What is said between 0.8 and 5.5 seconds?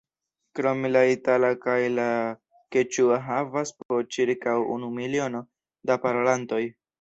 la itala kaj la keĉua havas po ĉirkaŭ unu miliono